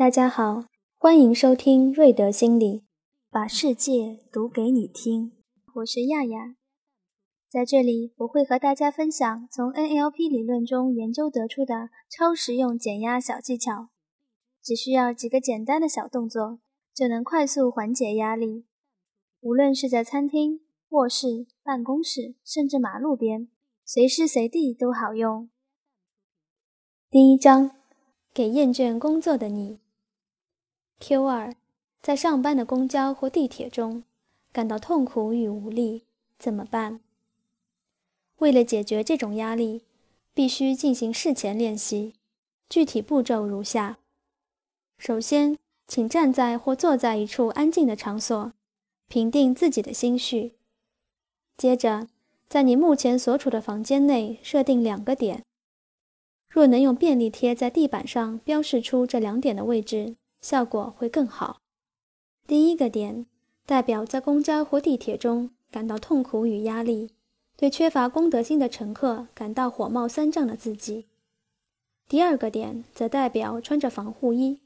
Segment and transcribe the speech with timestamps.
[0.00, 0.64] 大家好，
[0.96, 2.84] 欢迎收听瑞德心理，
[3.30, 5.32] 把世界读给你听。
[5.74, 6.56] 我是亚亚，
[7.50, 13.90] 在这里我会和大家分享从 NLP 理论中研究得出的超实用减压小技巧。
[14.62, 16.60] 只需要几个简单的小动作，
[16.94, 18.64] 就能快速缓解压力。
[19.40, 23.48] 无论是在餐厅、卧室、办公室，甚至马路边，
[23.84, 25.50] 随时随地都好用。
[27.10, 27.72] 第一章，
[28.32, 29.78] 给厌倦工作的你。
[31.00, 31.54] Q 二，
[32.02, 34.04] 在上班的公交或地铁中，
[34.52, 36.04] 感到痛苦与无力，
[36.38, 37.00] 怎么办？
[38.36, 39.82] 为了解决这种压力，
[40.34, 42.12] 必须进行事前练习。
[42.68, 43.98] 具体步骤如下：
[44.98, 45.56] 首先，
[45.88, 48.52] 请站在或坐在一处安静的场所，
[49.08, 50.52] 平定自己的心绪。
[51.56, 52.08] 接着，
[52.46, 55.42] 在你目前所处的房间内设定两个点。
[56.48, 61.60] 若能用便利贴在地板上标示出这两点的位置，效果会更好。
[62.46, 63.26] 第一个点
[63.66, 67.10] 代表在公交或地铁中感到痛苦与压力，
[67.56, 71.06] 对缺乏公德心的乘客感到火冒三丈的自己。
[72.08, 74.58] 第二个点则代表穿着防护衣，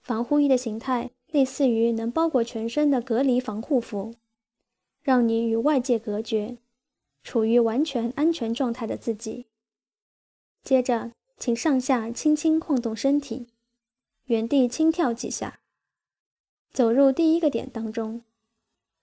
[0.00, 4.14] 防护衣的形态类似于能包裹全身的隔离防护服，
[5.02, 6.56] 让你与外界隔绝，
[7.22, 9.46] 处于完全安全状态的自己。
[10.64, 13.46] 接着，请上下轻轻晃动身体，
[14.26, 15.60] 原地轻跳几下，
[16.72, 18.22] 走入第一个点当中。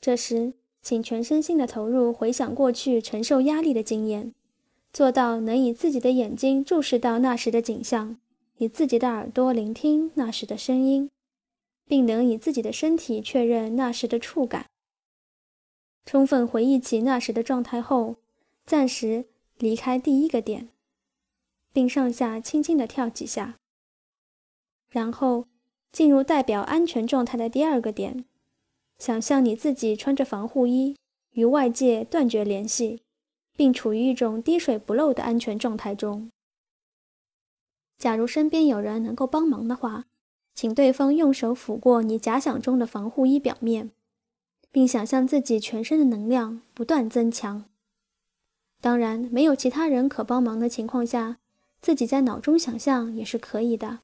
[0.00, 4.34] 这时，请全身心的投入回想过去承受压力的经验，
[4.92, 8.18] 做到能以自己的眼睛注视到那时的景象，
[8.58, 11.10] 以自己的耳朵聆听那时的声音，
[11.86, 14.66] 并能以自己的身体确认那时的触感。
[16.04, 18.16] 充分回忆起那时的状态后，
[18.66, 19.24] 暂时
[19.56, 20.68] 离开第一个点。
[21.72, 23.58] 并上下轻轻地跳几下，
[24.94, 25.48] 然后
[25.90, 28.24] 进入代表安全状态的第二个点，
[28.96, 30.94] 想象你自己穿着防护衣，
[31.32, 33.02] 与外界断绝联系，
[33.56, 36.30] 并处于一种滴水不漏的安全状态中。
[37.98, 40.04] 假如身边有人能够帮忙的话，
[40.54, 43.90] 请对方用手抚过你假想中的防护衣表面，
[44.70, 47.64] 并想象自己全身的能量不断增强。
[48.80, 51.38] 当然，没有其他人可帮忙的情况下。
[51.80, 54.03] 自己在脑中想象也是可以的。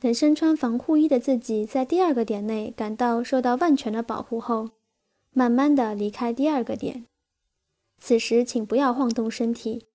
[0.00, 4.70] 等身穿防护衣的自己在第二个点内感到受到万全的保护后，
[5.32, 7.06] 慢慢的离开第二个点。
[8.00, 9.86] 此时请不要晃动身体，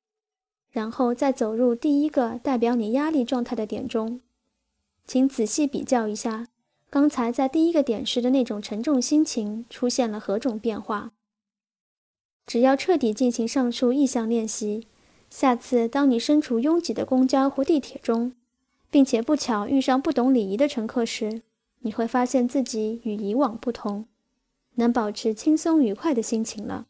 [0.70, 4.20] 然后再走入第一个代表你压力状态的点中。
[5.06, 6.48] 请仔细比较一下，
[6.90, 11.12] 刚才在第一个点时的那种沉重心情出现了何种变化。
[12.46, 14.88] 只要彻底进行上述意向练习。
[15.30, 18.34] 下次当你身处拥挤的公交或地铁中，
[18.94, 21.42] 并且不巧遇上不懂礼仪的乘客时，
[21.80, 24.06] 你会发现自己与以往不同，
[24.76, 26.86] 能保持轻松愉快的心情了。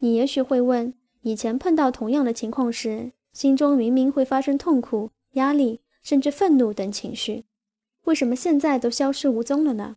[0.00, 0.92] 你也许会问：
[1.22, 7.46] 以前碰到同样的情况时，心中明明会发生痛苦、压力，甚至愤怒等情绪，
[8.04, 9.96] 为什么现在都消失无踪了呢？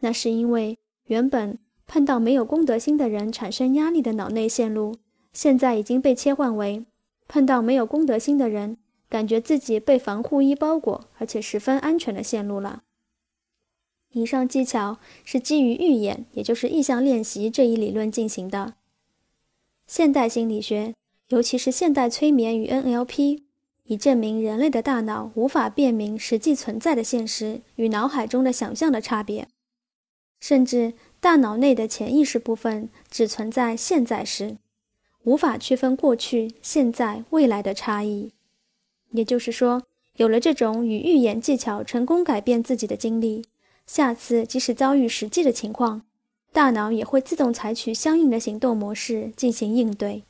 [0.00, 4.96] 那是因为原本碰到没有公德心的人产生压力的脑内线路。
[5.32, 6.84] 现在已经被切换为
[7.26, 8.76] 碰到没有公德心的人，
[9.16, 12.82] 感觉自己被防护衣包裹，而且十分安全的线路了。
[14.12, 18.74] 以上技巧是基于预演，也就是意向练习这一理论进行的。
[19.86, 20.92] 现代心理学，
[21.28, 23.44] 尤其是现代催眠与 NLP，
[23.84, 29.48] 已证明人类的大脑无法辨明实际存在的现实与脑海中的想象的差别，
[30.40, 34.58] 甚至大脑内的潜意识部分只存在现在时。
[35.24, 38.30] 无法区分过去、现在、未来的差异，
[39.16, 39.82] 也就是说，
[40.16, 43.44] 有了这种与预演技巧成功改变自己的经历，
[43.86, 46.02] 下次即使遭遇实际的情况，
[46.52, 50.24] 大脑也会自动采取相应的行动模式进行应对。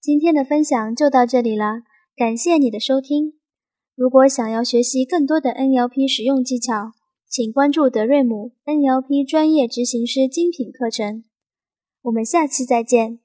[0.00, 1.82] 今天的分享就到这里了，
[2.14, 3.34] 感谢你的收听。
[3.96, 6.92] 如果想要学习更多的 NLP 使用技巧，
[7.28, 11.24] 请关注德瑞姆 NLP 专业执行师精品课程。
[12.02, 13.23] 我们下期再见。